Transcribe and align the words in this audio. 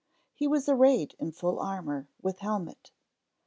He 0.33 0.47
was 0.47 0.67
arrayed 0.67 1.13
in 1.19 1.31
full 1.31 1.59
armor, 1.59 2.07
with 2.23 2.39
helmet. 2.39 2.89